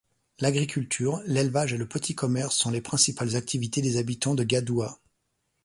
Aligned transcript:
L’agriculture, 0.39 1.21
l’élevage 1.27 1.73
et 1.73 1.77
le 1.77 1.87
petit 1.87 2.15
commerce 2.15 2.57
sont 2.57 2.71
les 2.71 2.81
principales 2.81 3.35
activés 3.35 3.67
des 3.83 3.97
habitants 3.97 4.33
de 4.33 4.43
Gadoua. 4.43 4.99